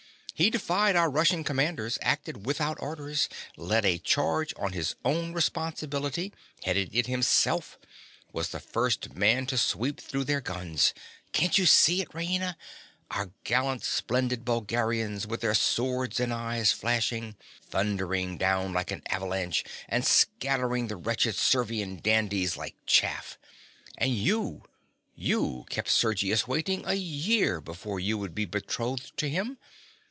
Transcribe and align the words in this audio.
He 0.33 0.49
defied 0.49 0.95
our 0.95 1.07
Russian 1.07 1.43
commanders—acted 1.43 2.47
without 2.47 2.81
orders—led 2.81 3.85
a 3.85 3.99
charge 3.99 4.55
on 4.57 4.73
his 4.73 4.95
own 5.05 5.33
responsibility—headed 5.33 6.95
it 6.95 7.05
himself—was 7.05 8.49
the 8.49 8.59
first 8.59 9.13
man 9.13 9.45
to 9.45 9.55
sweep 9.55 9.99
through 10.01 10.23
their 10.23 10.41
guns. 10.41 10.95
Can't 11.31 11.59
you 11.59 11.67
see 11.67 12.01
it, 12.01 12.09
Raina; 12.15 12.55
our 13.11 13.29
gallant 13.43 13.83
splendid 13.83 14.43
Bulgarians 14.43 15.27
with 15.27 15.41
their 15.41 15.53
swords 15.53 16.19
and 16.19 16.33
eyes 16.33 16.71
flashing, 16.71 17.35
thundering 17.61 18.39
down 18.39 18.73
like 18.73 18.89
an 18.89 19.03
avalanche 19.11 19.63
and 19.87 20.03
scattering 20.03 20.87
the 20.87 20.95
wretched 20.95 21.35
Servian 21.35 21.97
dandies 21.97 22.57
like 22.57 22.73
chaff. 22.87 23.37
And 23.95 24.15
you—you 24.17 25.67
kept 25.69 25.89
Sergius 25.89 26.47
waiting 26.47 26.83
a 26.87 26.95
year 26.95 27.61
before 27.61 27.99
you 27.99 28.17
would 28.17 28.33
be 28.33 28.45
betrothed 28.45 29.15
to 29.17 29.29
him. 29.29 29.59